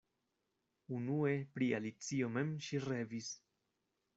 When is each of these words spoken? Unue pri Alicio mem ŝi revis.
Unue 0.99 1.33
pri 1.57 1.67
Alicio 1.81 2.33
mem 2.39 2.51
ŝi 2.69 2.81
revis. 2.89 3.29